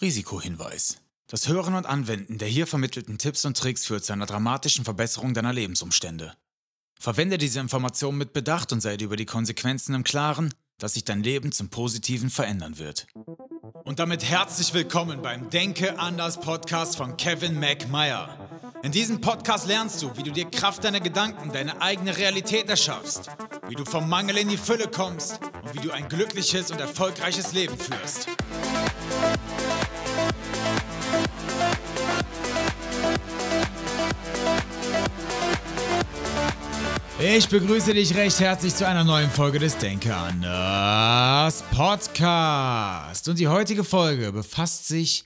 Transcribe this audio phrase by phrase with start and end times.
[0.00, 0.98] Risikohinweis.
[1.26, 5.34] Das Hören und Anwenden der hier vermittelten Tipps und Tricks führt zu einer dramatischen Verbesserung
[5.34, 6.34] deiner Lebensumstände.
[7.00, 11.04] Verwende diese Informationen mit Bedacht und sei dir über die Konsequenzen im Klaren, dass sich
[11.04, 13.08] dein Leben zum Positiven verändern wird.
[13.84, 18.47] Und damit herzlich willkommen beim Denke anders Podcast von Kevin McMeyer.
[18.82, 23.28] In diesem Podcast lernst du, wie du dir Kraft deiner Gedanken deine eigene Realität erschaffst,
[23.68, 27.52] wie du vom Mangel in die Fülle kommst und wie du ein glückliches und erfolgreiches
[27.52, 28.28] Leben führst.
[37.18, 43.28] Ich begrüße dich recht herzlich zu einer neuen Folge des Denke anders Podcast.
[43.28, 45.24] Und die heutige Folge befasst sich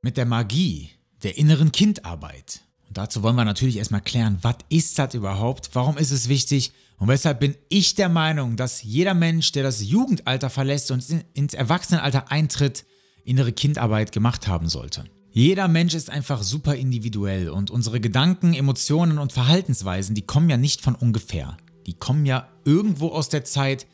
[0.00, 0.90] mit der Magie
[1.24, 2.63] der inneren Kindarbeit.
[2.94, 5.70] Und dazu wollen wir natürlich erstmal klären, was ist das überhaupt?
[5.72, 6.72] Warum ist es wichtig?
[6.96, 11.54] Und weshalb bin ich der Meinung, dass jeder Mensch, der das Jugendalter verlässt und ins
[11.54, 12.84] Erwachsenenalter eintritt,
[13.24, 15.06] innere Kindarbeit gemacht haben sollte.
[15.32, 20.56] Jeder Mensch ist einfach super individuell und unsere Gedanken, Emotionen und Verhaltensweisen, die kommen ja
[20.56, 21.56] nicht von ungefähr.
[21.88, 23.88] Die kommen ja irgendwo aus der Zeit,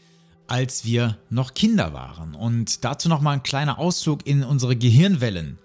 [0.47, 2.35] als wir noch Kinder waren.
[2.35, 5.59] Und dazu nochmal ein kleiner Ausflug in unsere Gehirnwellen.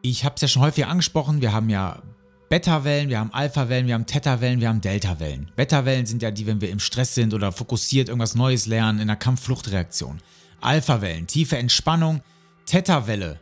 [0.00, 2.02] Ich habe es ja schon häufig angesprochen, wir haben ja
[2.48, 5.50] Beta-Wellen, wir haben Alpha-Wellen, wir haben Theta-Wellen, wir haben Delta-Wellen.
[5.54, 9.02] Beta-Wellen sind ja die, wenn wir im Stress sind oder fokussiert irgendwas Neues lernen, in
[9.02, 10.18] einer Kampf-Flucht-Reaktion.
[10.62, 12.22] Alpha-Wellen, tiefe Entspannung.
[12.64, 13.38] Theta-Welle,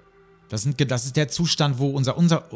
[0.49, 2.49] das, das ist der Zustand, wo unser, unser,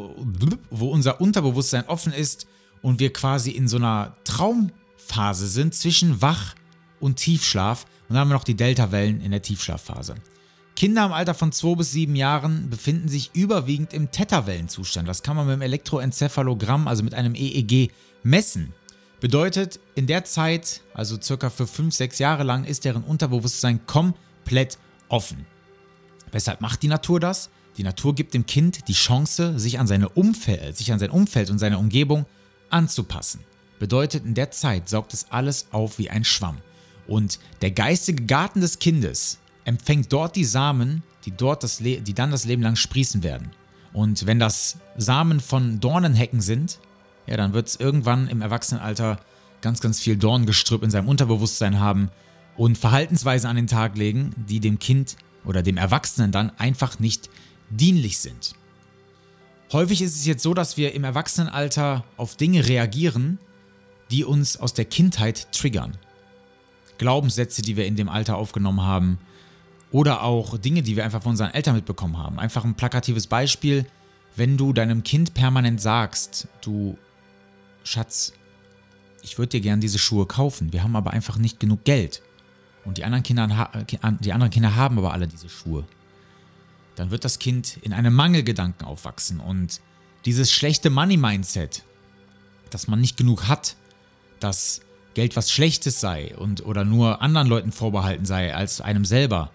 [0.69, 2.47] wo unser Unterbewusstsein offen ist
[2.81, 6.55] und wir quasi in so einer Traumphase sind zwischen Wach
[6.99, 7.85] und Tiefschlaf.
[8.07, 10.15] Und dann haben wir noch die Delta-Wellen in der Tiefschlafphase.
[10.75, 15.07] Kinder im Alter von 2 bis 7 Jahren befinden sich überwiegend im Theta-Wellenzustand.
[15.07, 17.91] Das kann man mit dem Elektroenzephalogramm, also mit einem EEG,
[18.23, 18.73] messen.
[19.19, 24.79] Bedeutet, in der Zeit, also circa für 5, 6 Jahre lang, ist deren Unterbewusstsein komplett
[25.09, 25.45] offen.
[26.31, 27.49] Weshalb macht die Natur das?
[27.77, 31.49] Die Natur gibt dem Kind die Chance, sich an, seine Umfeld, sich an sein Umfeld
[31.51, 32.25] und seine Umgebung
[32.69, 33.41] anzupassen.
[33.79, 36.57] Bedeutet, in der Zeit saugt es alles auf wie ein Schwamm.
[37.07, 42.31] Und der geistige Garten des Kindes empfängt dort die Samen, die, dort das die dann
[42.31, 43.51] das Leben lang sprießen werden.
[43.93, 46.79] Und wenn das Samen von Dornenhecken sind,
[47.27, 49.19] ja, dann wird es irgendwann im Erwachsenenalter
[49.61, 52.09] ganz, ganz viel Dorngestrüpp in seinem Unterbewusstsein haben
[52.57, 57.29] und Verhaltensweisen an den Tag legen, die dem Kind oder dem Erwachsenen dann einfach nicht
[57.69, 58.53] dienlich sind.
[59.71, 63.39] Häufig ist es jetzt so, dass wir im Erwachsenenalter auf Dinge reagieren,
[64.09, 65.97] die uns aus der Kindheit triggern.
[66.97, 69.17] Glaubenssätze, die wir in dem Alter aufgenommen haben
[69.91, 72.39] oder auch Dinge, die wir einfach von unseren Eltern mitbekommen haben.
[72.39, 73.85] Einfach ein plakatives Beispiel,
[74.35, 76.97] wenn du deinem Kind permanent sagst, du
[77.83, 78.33] Schatz,
[79.23, 82.21] ich würde dir gern diese Schuhe kaufen, wir haben aber einfach nicht genug Geld.
[82.85, 85.85] Und die anderen Kinder, die anderen Kinder haben aber alle diese Schuhe
[86.95, 89.81] dann wird das Kind in einem Mangelgedanken aufwachsen und
[90.25, 91.83] dieses schlechte Money-Mindset,
[92.69, 93.75] dass man nicht genug hat,
[94.39, 94.81] dass
[95.13, 99.51] Geld was Schlechtes sei und oder nur anderen Leuten vorbehalten sei als einem selber,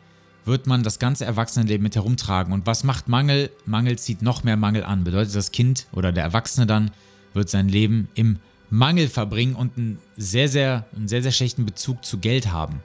[0.46, 2.52] wird man das ganze Erwachsenenleben mit herumtragen.
[2.52, 3.50] Und was macht Mangel?
[3.66, 5.04] Mangel zieht noch mehr Mangel an.
[5.04, 6.90] Bedeutet, das Kind oder der Erwachsene dann
[7.34, 8.38] wird sein Leben im
[8.70, 12.80] Mangel verbringen und einen sehr, sehr, einen sehr, sehr schlechten Bezug zu Geld haben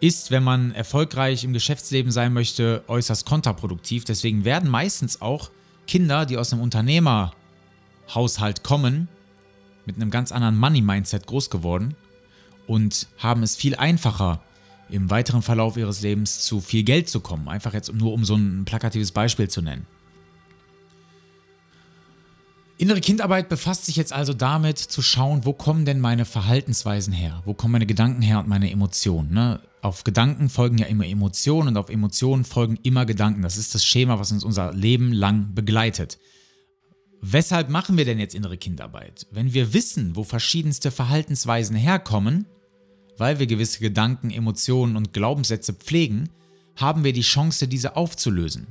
[0.00, 4.04] ist, wenn man erfolgreich im Geschäftsleben sein möchte, äußerst kontraproduktiv.
[4.04, 5.50] Deswegen werden meistens auch
[5.86, 9.08] Kinder, die aus einem Unternehmerhaushalt kommen,
[9.86, 11.96] mit einem ganz anderen Money-Mindset groß geworden
[12.66, 14.42] und haben es viel einfacher,
[14.90, 17.48] im weiteren Verlauf ihres Lebens zu viel Geld zu kommen.
[17.48, 19.86] Einfach jetzt nur um so ein plakatives Beispiel zu nennen.
[22.80, 27.42] Innere Kindarbeit befasst sich jetzt also damit zu schauen, wo kommen denn meine Verhaltensweisen her?
[27.44, 29.34] Wo kommen meine Gedanken her und meine Emotionen?
[29.34, 29.60] Ne?
[29.82, 33.42] Auf Gedanken folgen ja immer Emotionen und auf Emotionen folgen immer Gedanken.
[33.42, 36.18] Das ist das Schema, was uns unser Leben lang begleitet.
[37.20, 39.26] Weshalb machen wir denn jetzt innere Kindarbeit?
[39.32, 42.46] Wenn wir wissen, wo verschiedenste Verhaltensweisen herkommen,
[43.18, 46.30] weil wir gewisse Gedanken, Emotionen und Glaubenssätze pflegen,
[46.76, 48.68] haben wir die Chance, diese aufzulösen.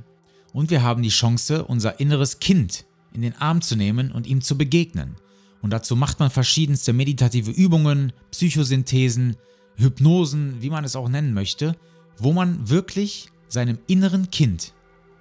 [0.52, 4.40] Und wir haben die Chance, unser inneres Kind in den Arm zu nehmen und ihm
[4.40, 5.16] zu begegnen.
[5.60, 9.36] Und dazu macht man verschiedenste meditative Übungen, Psychosynthesen,
[9.76, 11.76] Hypnosen, wie man es auch nennen möchte,
[12.16, 14.72] wo man wirklich seinem inneren Kind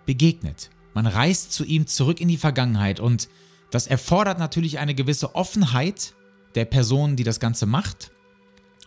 [0.05, 0.69] begegnet.
[0.93, 3.29] Man reist zu ihm zurück in die Vergangenheit und
[3.69, 6.13] das erfordert natürlich eine gewisse Offenheit
[6.55, 8.11] der Person, die das Ganze macht.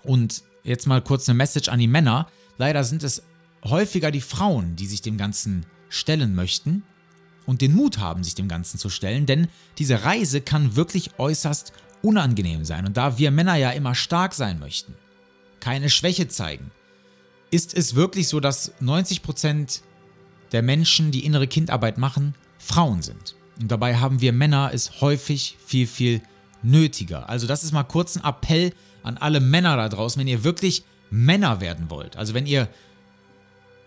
[0.02, 2.28] Und jetzt mal kurz eine Message an die Männer.
[2.58, 3.22] Leider sind es
[3.64, 6.82] häufiger die Frauen, die sich dem Ganzen stellen möchten
[7.46, 9.48] und den Mut haben, sich dem Ganzen zu stellen, denn
[9.78, 12.86] diese Reise kann wirklich äußerst unangenehm sein.
[12.86, 14.94] Und da wir Männer ja immer stark sein möchten,
[15.58, 16.70] keine Schwäche zeigen,
[17.50, 19.80] ist es wirklich so, dass 90%
[20.52, 23.34] der Menschen, die innere Kindarbeit machen, Frauen sind.
[23.60, 26.22] Und dabei haben wir Männer es häufig viel, viel
[26.62, 27.28] nötiger.
[27.28, 30.84] Also das ist mal kurz ein Appell an alle Männer da draußen, wenn ihr wirklich
[31.10, 32.16] Männer werden wollt.
[32.16, 32.68] Also wenn ihr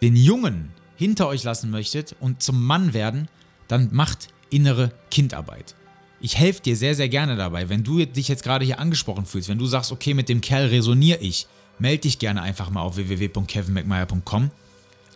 [0.01, 3.27] den Jungen hinter euch lassen möchtet und zum Mann werden,
[3.67, 5.75] dann macht innere Kindarbeit.
[6.19, 7.69] Ich helfe dir sehr, sehr gerne dabei.
[7.69, 10.67] Wenn du dich jetzt gerade hier angesprochen fühlst, wenn du sagst, okay, mit dem Kerl
[10.67, 11.47] resoniere ich,
[11.79, 14.51] melde dich gerne einfach mal auf www.kevinmcmeyer.com.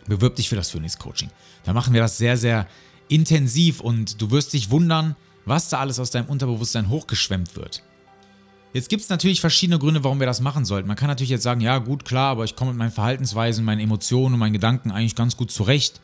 [0.06, 1.30] Bewirb dich für das Phoenix Coaching.
[1.64, 2.66] Da machen wir das sehr, sehr
[3.08, 7.82] intensiv und du wirst dich wundern, was da alles aus deinem Unterbewusstsein hochgeschwemmt wird.
[8.72, 10.88] Jetzt gibt es natürlich verschiedene Gründe, warum wir das machen sollten.
[10.88, 13.80] Man kann natürlich jetzt sagen, ja gut, klar, aber ich komme mit meinen Verhaltensweisen, meinen
[13.80, 16.00] Emotionen und meinen Gedanken eigentlich ganz gut zurecht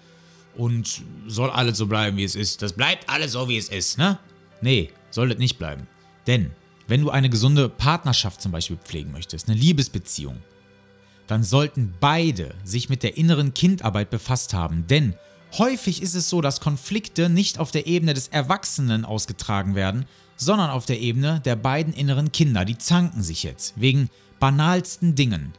[0.56, 2.62] und soll alles so bleiben, wie es ist.
[2.62, 4.18] Das bleibt alles so, wie es ist, ne?
[4.62, 5.86] Nee, soll das nicht bleiben.
[6.26, 6.52] Denn
[6.86, 10.38] wenn du eine gesunde Partnerschaft zum Beispiel pflegen möchtest, eine Liebesbeziehung,
[11.26, 14.86] dann sollten beide sich mit der inneren Kindarbeit befasst haben.
[14.86, 15.14] Denn
[15.58, 20.70] häufig ist es so, dass Konflikte nicht auf der Ebene des Erwachsenen ausgetragen werden, sondern
[20.70, 22.64] auf der Ebene der beiden inneren Kinder.
[22.64, 24.10] Die zanken sich jetzt wegen
[24.40, 25.52] banalsten Dingen.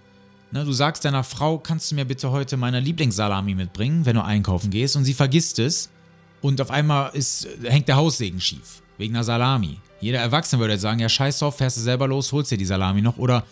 [0.52, 4.24] Ne, du sagst deiner Frau, kannst du mir bitte heute meine Lieblingssalami mitbringen, wenn du
[4.24, 5.90] einkaufen gehst, und sie vergisst es
[6.42, 9.80] und auf einmal ist, hängt der Haussegen schief, wegen einer Salami.
[10.00, 12.66] Jeder Erwachsene würde jetzt sagen, ja scheiß drauf, fährst du selber los, holst dir die
[12.66, 13.44] Salami noch oder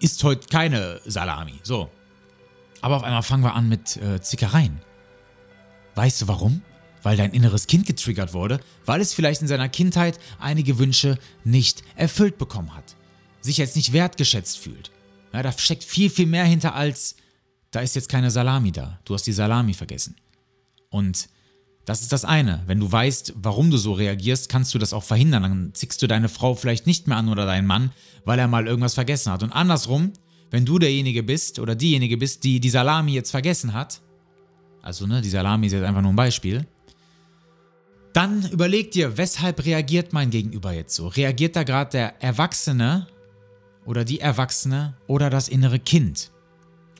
[0.00, 1.54] isst heute keine Salami.
[1.62, 1.90] So.
[2.80, 4.80] Aber auf einmal fangen wir an mit äh, Zickereien.
[5.94, 6.62] Weißt du warum?
[7.04, 11.84] Weil dein inneres Kind getriggert wurde, weil es vielleicht in seiner Kindheit einige Wünsche nicht
[11.94, 12.96] erfüllt bekommen hat,
[13.40, 14.90] sich jetzt nicht wertgeschätzt fühlt.
[15.32, 17.14] Ja, da steckt viel, viel mehr hinter als,
[17.70, 20.16] da ist jetzt keine Salami da, du hast die Salami vergessen.
[20.90, 21.28] Und
[21.84, 22.62] das ist das eine.
[22.66, 25.42] Wenn du weißt, warum du so reagierst, kannst du das auch verhindern.
[25.42, 27.92] Dann zickst du deine Frau vielleicht nicht mehr an oder deinen Mann,
[28.24, 29.42] weil er mal irgendwas vergessen hat.
[29.42, 30.12] Und andersrum,
[30.50, 34.00] wenn du derjenige bist oder diejenige bist, die die Salami jetzt vergessen hat,
[34.80, 36.66] also ne, die Salami ist jetzt einfach nur ein Beispiel,
[38.14, 41.08] dann überleg dir, weshalb reagiert mein Gegenüber jetzt so?
[41.08, 43.08] Reagiert da gerade der Erwachsene
[43.84, 46.30] oder die Erwachsene oder das innere Kind?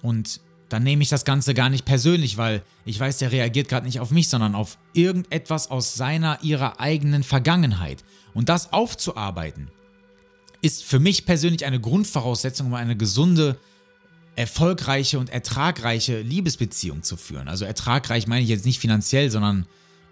[0.02, 3.86] Und dann nehme ich das Ganze gar nicht persönlich, weil ich weiß, der reagiert gerade
[3.86, 8.04] nicht auf mich, sondern auf irgendetwas aus seiner, ihrer eigenen Vergangenheit.
[8.34, 9.70] Und das aufzuarbeiten,
[10.62, 13.56] ist für mich persönlich eine Grundvoraussetzung, um eine gesunde,
[14.34, 17.46] erfolgreiche und ertragreiche Liebesbeziehung zu führen.
[17.46, 19.66] Also ertragreich meine ich jetzt nicht finanziell, sondern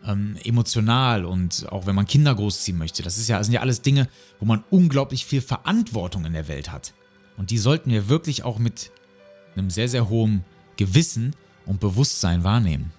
[0.07, 3.03] ähm, emotional und auch wenn man Kinder großziehen möchte.
[3.03, 4.09] Das, ist ja, das sind ja alles Dinge,
[4.41, 6.95] wo man unglaublich viel Verantwortung in der Welt hat.
[7.37, 8.91] Und die sollten wir wirklich auch mit
[9.57, 10.45] einem sehr, sehr hohen
[10.77, 11.35] Gewissen
[11.67, 12.93] und Bewusstsein wahrnehmen.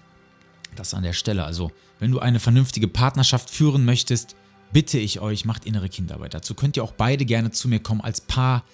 [0.76, 1.44] Das an der Stelle.
[1.44, 4.34] Also, wenn du eine vernünftige Partnerschaft führen möchtest,
[4.72, 6.34] bitte ich euch, macht innere Kindarbeit.
[6.34, 8.64] Dazu könnt ihr auch beide gerne zu mir kommen als Paar.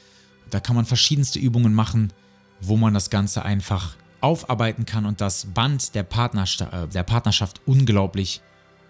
[0.48, 2.12] Da kann man verschiedenste Übungen machen,
[2.60, 7.60] wo man das Ganze einfach aufarbeiten kann und das Band der, Partnerst äh, der Partnerschaft
[7.66, 8.40] unglaublich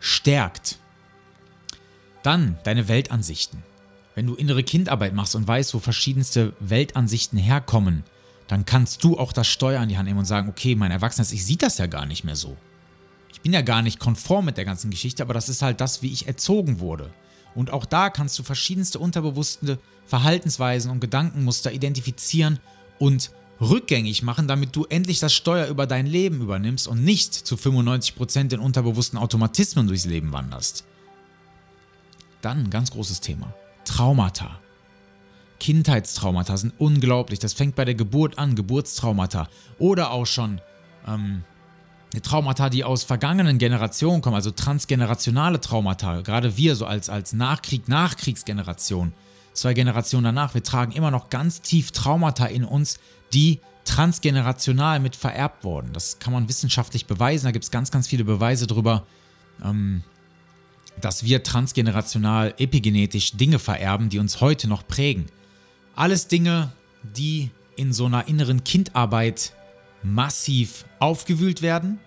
[0.01, 0.79] stärkt.
[2.23, 3.63] Dann deine Weltansichten.
[4.15, 8.05] Wenn du innere Kindarbeit machst und weißt, wo verschiedenste Weltansichten herkommen,
[8.49, 11.33] dann kannst du auch das Steuer in die Hand nehmen und sagen, okay, mein Erwachsenes,
[11.33, 12.57] ich sehe das ja gar nicht mehr so.
[13.33, 16.03] Ich bin ja gar nicht konform mit der ganzen Geschichte, aber das ist halt das,
[16.03, 17.13] wie ich erzogen wurde.
[17.55, 22.59] Und auch da kannst du verschiedenste unterbewusste Verhaltensweisen und Gedankenmuster identifizieren
[22.99, 23.31] und
[23.61, 28.55] rückgängig machen, damit du endlich das Steuer über dein Leben übernimmst und nicht zu 95%
[28.55, 30.85] in unterbewussten Automatismen durchs Leben wanderst.
[32.41, 33.53] Dann ein ganz großes Thema.
[33.85, 34.61] Traumata.
[35.59, 37.39] Kindheitstraumata sind unglaublich.
[37.39, 39.49] Das fängt bei der Geburt an, Geburtstraumata.
[39.79, 40.61] Oder auch schon
[41.07, 41.45] ähm,
[42.23, 46.23] Traumata, die aus vergangenen Generationen kommen, also transgenerationale Traumata.
[46.23, 49.13] Gerade wir so als, als Nachkrieg, Nachkriegsgeneration,
[49.61, 52.99] zwei Generationen danach, wir tragen immer noch ganz tief Traumata in uns,
[53.33, 55.93] die transgenerational mit vererbt wurden.
[55.93, 57.47] Das kann man wissenschaftlich beweisen.
[57.47, 59.07] Da gibt es ganz, ganz viele Beweise darüber,
[59.65, 60.03] ähm,
[61.01, 65.27] dass wir transgenerational epigenetisch Dinge vererben, die uns heute noch prägen.
[65.95, 69.55] Alles Dinge, die in so einer inneren Kindarbeit
[70.03, 71.99] massiv aufgewühlt werden.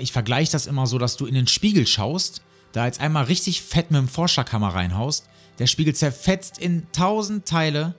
[0.00, 3.62] Ich vergleiche das immer so, dass du in den Spiegel schaust, da jetzt einmal richtig
[3.62, 7.94] fett mit dem Vorschlaghammer reinhaust, der Spiegel zerfetzt in tausend Teile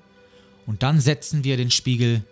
[0.66, 2.24] und dann setzen wir den Spiegel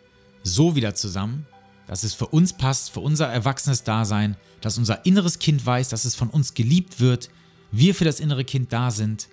[0.43, 1.45] so wieder zusammen,
[1.87, 6.05] dass es für uns passt, für unser erwachsenes Dasein, dass unser inneres Kind weiß, dass
[6.05, 7.29] es von uns geliebt wird,
[7.71, 9.27] wir für das innere Kind da sind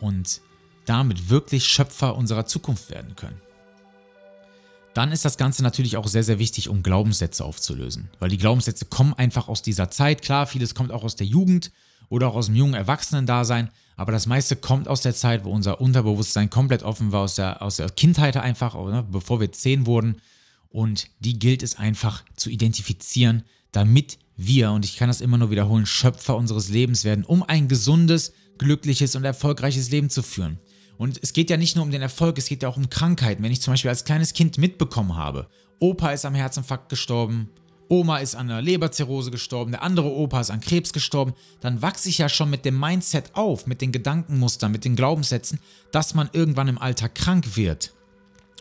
[0.00, 0.40] und
[0.84, 3.40] damit wirklich Schöpfer unserer Zukunft werden können.
[4.92, 8.10] Dann ist das Ganze natürlich auch sehr, sehr wichtig, um Glaubenssätze aufzulösen.
[8.20, 10.22] Weil die Glaubenssätze kommen einfach aus dieser Zeit.
[10.22, 11.72] Klar, vieles kommt auch aus der Jugend
[12.08, 15.80] oder auch aus dem jungen Erwachsenen-Dasein, aber das meiste kommt aus der Zeit, wo unser
[15.80, 20.16] Unterbewusstsein komplett offen war, aus der, aus der Kindheit einfach, oder, bevor wir zehn wurden.
[20.68, 25.50] Und die gilt es einfach zu identifizieren, damit wir, und ich kann das immer nur
[25.50, 30.58] wiederholen, Schöpfer unseres Lebens werden, um ein gesundes, glückliches und erfolgreiches Leben zu führen.
[30.96, 33.42] Und es geht ja nicht nur um den Erfolg, es geht ja auch um Krankheiten.
[33.42, 35.48] Wenn ich zum Beispiel als kleines Kind mitbekommen habe,
[35.80, 37.50] Opa ist am Herzinfarkt gestorben,
[37.88, 42.08] Oma ist an einer Leberzirrhose gestorben, der andere Opa ist an Krebs gestorben, dann wachse
[42.08, 45.60] ich ja schon mit dem Mindset auf, mit den Gedankenmustern, mit den Glaubenssätzen,
[45.92, 47.92] dass man irgendwann im Alter krank wird.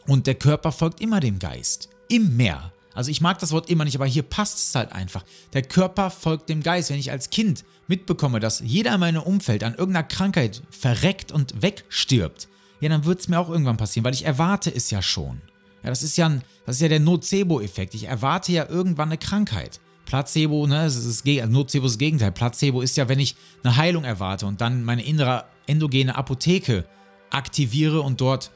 [0.08, 1.90] Und der Körper folgt immer dem Geist.
[2.10, 2.74] Immer.
[2.94, 5.24] Also ich mag das Wort immer nicht, aber hier passt es halt einfach.
[5.54, 6.90] Der Körper folgt dem Geist.
[6.90, 11.62] Wenn ich als Kind mitbekomme, dass jeder in meinem Umfeld an irgendeiner Krankheit verreckt und
[11.62, 12.48] wegstirbt,
[12.82, 15.42] ja, dann wird es mir auch irgendwann passieren, weil ich erwarte es ja schon.
[15.84, 17.94] Ja, das ist ja, ein, das ist ja der Nocebo-Effekt.
[17.94, 19.80] Ich erwarte ja irgendwann eine Krankheit.
[20.06, 22.32] Placebo, ne, das ist das Nocebo ist das Gegenteil.
[22.32, 26.86] Placebo ist ja, wenn ich eine Heilung erwarte und dann meine innere endogene Apotheke
[27.30, 28.52] aktiviere und dort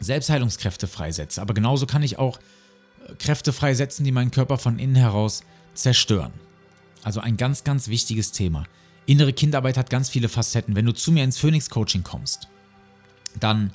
[0.00, 1.40] Selbstheilungskräfte freisetze.
[1.40, 2.38] Aber genauso kann ich auch
[3.08, 5.42] äh, Kräfte freisetzen, die meinen Körper von innen heraus
[5.74, 6.32] zerstören.
[7.02, 8.64] Also ein ganz, ganz wichtiges Thema.
[9.06, 10.74] Innere Kindarbeit hat ganz viele Facetten.
[10.74, 12.48] Wenn du zu mir ins Phoenix Coaching kommst,
[13.38, 13.72] dann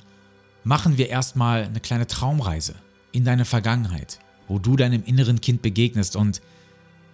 [0.64, 2.74] machen wir erstmal eine kleine Traumreise
[3.12, 6.16] in deine Vergangenheit, wo du deinem inneren Kind begegnest.
[6.16, 6.40] Und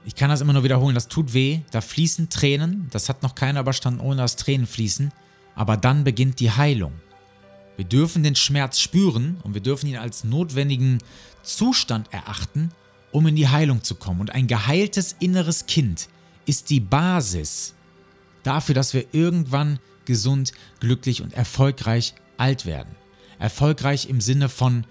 [0.05, 3.35] ich kann das immer nur wiederholen, das tut weh, da fließen Tränen, das hat noch
[3.35, 5.13] keiner überstanden, ohne dass Tränen fließen,
[5.55, 6.93] aber dann beginnt die Heilung.
[7.77, 10.99] Wir dürfen den Schmerz spüren und wir dürfen ihn als notwendigen
[11.43, 12.71] Zustand erachten,
[13.13, 14.21] um in die Heilung zu kommen.
[14.21, 16.09] Und ein geheiltes inneres Kind
[16.45, 17.75] ist die Basis
[18.43, 22.91] dafür, dass wir irgendwann gesund, glücklich und erfolgreich alt werden.
[23.39, 24.85] Erfolgreich im Sinne von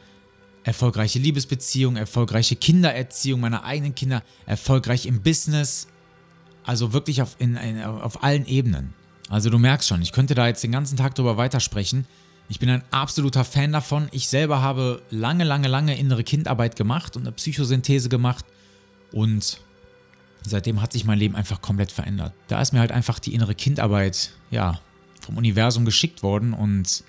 [0.64, 5.88] erfolgreiche Liebesbeziehung, erfolgreiche Kindererziehung meiner eigenen Kinder, erfolgreich im Business,
[6.66, 8.94] also wirklich auf, in, auf allen Ebenen.
[9.30, 12.06] Also du merkst schon, ich könnte da jetzt den ganzen Tag drüber weitersprechen.
[12.50, 14.08] Ich bin ein absoluter Fan davon.
[14.12, 18.46] Ich selber habe lange, lange, lange innere Kindarbeit gemacht und eine Psychosynthese gemacht
[19.12, 19.60] und
[20.44, 22.34] seitdem hat sich mein Leben einfach komplett verändert.
[22.48, 24.80] Da ist mir halt einfach die innere Kindarbeit, ja,
[25.22, 27.04] vom Universum geschickt worden und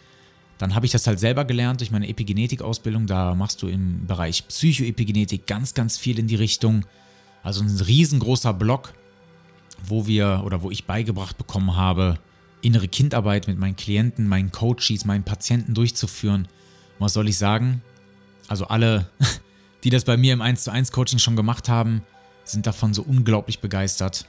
[0.59, 3.07] dann habe ich das halt selber gelernt durch meine Epigenetik-Ausbildung.
[3.07, 6.85] Da machst du im Bereich Psychoepigenetik ganz, ganz viel in die Richtung.
[7.45, 8.93] Also ein riesengroßer Block,
[9.87, 12.19] wo wir oder wo ich beigebracht bekommen habe,
[12.61, 16.43] innere Kindarbeit mit meinen Klienten, meinen Coaches, meinen Patienten durchzuführen.
[16.99, 17.81] Und was soll ich sagen?
[18.49, 19.09] Also alle,
[19.85, 22.03] die das bei mir im 1 zu 1 Coaching schon gemacht haben,
[22.43, 24.27] sind davon so unglaublich begeistert.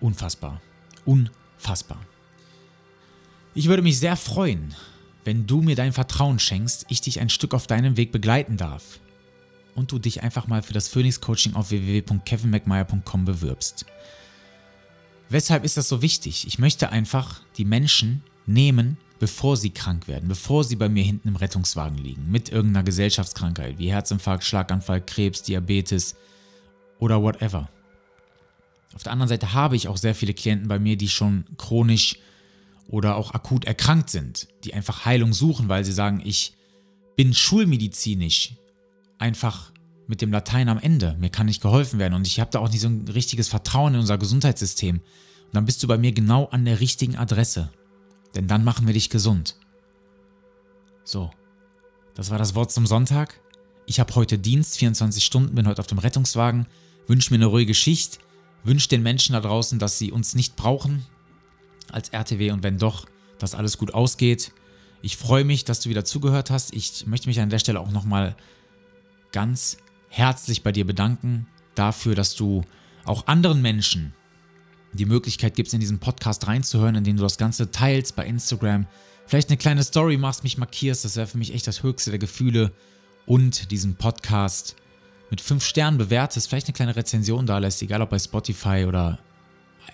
[0.00, 0.62] Unfassbar.
[1.04, 2.00] Unfassbar.
[3.54, 4.74] Ich würde mich sehr freuen,
[5.28, 8.98] wenn du mir dein Vertrauen schenkst, ich dich ein Stück auf deinem Weg begleiten darf
[9.74, 13.84] und du dich einfach mal für das Phoenix Coaching auf www.kevinmcmeyer.com bewirbst.
[15.28, 16.46] Weshalb ist das so wichtig?
[16.46, 21.28] Ich möchte einfach die Menschen nehmen, bevor sie krank werden, bevor sie bei mir hinten
[21.28, 26.16] im Rettungswagen liegen, mit irgendeiner Gesellschaftskrankheit wie Herzinfarkt, Schlaganfall, Krebs, Diabetes
[26.98, 27.68] oder whatever.
[28.94, 32.16] Auf der anderen Seite habe ich auch sehr viele Klienten bei mir, die schon chronisch
[32.88, 36.54] oder auch akut erkrankt sind, die einfach Heilung suchen, weil sie sagen, ich
[37.16, 38.54] bin schulmedizinisch
[39.18, 39.72] einfach
[40.06, 42.14] mit dem Latein am Ende, mir kann nicht geholfen werden.
[42.14, 44.96] Und ich habe da auch nicht so ein richtiges Vertrauen in unser Gesundheitssystem.
[44.96, 47.70] Und dann bist du bei mir genau an der richtigen Adresse,
[48.34, 49.56] denn dann machen wir dich gesund.
[51.04, 51.30] So,
[52.14, 53.40] das war das Wort zum Sonntag.
[53.86, 56.66] Ich habe heute Dienst, 24 Stunden, bin heute auf dem Rettungswagen,
[57.06, 58.18] wünsche mir eine ruhige Schicht,
[58.64, 61.06] wünsche den Menschen da draußen, dass sie uns nicht brauchen,
[61.92, 63.06] als RTW und wenn doch,
[63.38, 64.52] dass alles gut ausgeht.
[65.00, 66.74] Ich freue mich, dass du wieder zugehört hast.
[66.74, 68.36] Ich möchte mich an der Stelle auch nochmal
[69.32, 69.78] ganz
[70.08, 72.64] herzlich bei dir bedanken dafür, dass du
[73.04, 74.12] auch anderen Menschen
[74.92, 78.86] die Möglichkeit gibst, in diesen Podcast reinzuhören, indem du das Ganze teilst bei Instagram,
[79.26, 82.18] vielleicht eine kleine Story machst, mich markierst, das wäre für mich echt das höchste der
[82.18, 82.72] Gefühle
[83.26, 84.76] und diesen Podcast
[85.30, 89.18] mit fünf Sternen bewertest, vielleicht eine kleine Rezension da lässt, egal ob bei Spotify oder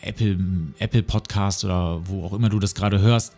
[0.02, 0.38] Apple,
[0.78, 3.34] Apple Podcast oder wo auch immer du das gerade hörst.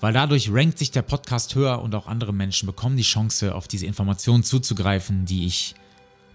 [0.00, 3.68] Weil dadurch rankt sich der Podcast höher und auch andere Menschen bekommen die Chance, auf
[3.68, 5.76] diese Informationen zuzugreifen, die ich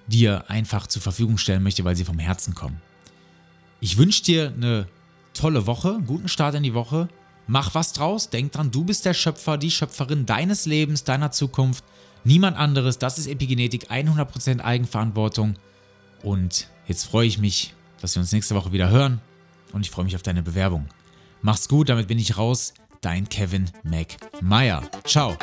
[0.08, 2.82] dir einfach zur Verfügung stellen möchte, weil sie vom Herzen kommen.
[3.82, 4.88] Ich wünsche dir eine
[5.34, 7.10] tolle Woche, guten Start in die Woche.
[7.46, 11.84] Mach was draus, denk dran, du bist der Schöpfer, die Schöpferin deines Lebens, deiner Zukunft.
[12.24, 15.56] Niemand anderes, das ist Epigenetik, 100% Eigenverantwortung.
[16.24, 19.20] Und jetzt freue ich mich, dass wir uns nächste Woche wieder hören
[19.74, 20.88] und ich freue mich auf deine Bewerbung.
[21.42, 22.74] Mach's gut, damit bin ich raus.
[23.02, 24.82] Dein Kevin McMeyer.
[25.06, 25.38] Ciao.